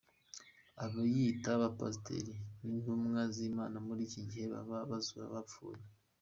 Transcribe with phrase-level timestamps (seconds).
[0.83, 5.81] Abiyita abapasiteri n’intumwa z’Imana muri iki gihe baba bazura abapfuye?.